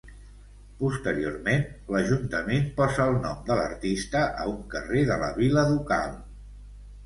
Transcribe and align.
Posteriorment, 0.77 1.65
l'Ajuntament 1.97 2.67
posa 2.81 3.07
el 3.11 3.19
nom 3.27 3.45
de 3.53 3.59
l'artista 3.61 4.25
a 4.47 4.51
un 4.57 4.59
carrer 4.75 5.07
de 5.15 5.23
la 5.27 5.33
vila 5.41 5.71
ducal. 5.75 6.21